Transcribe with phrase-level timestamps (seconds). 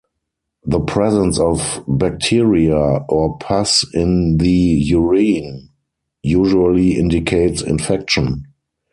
[0.65, 5.69] The presence of bacteria or pus in the urine
[6.23, 8.45] usually indicates infection.